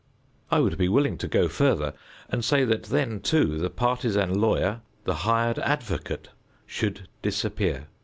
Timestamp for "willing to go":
0.89-1.47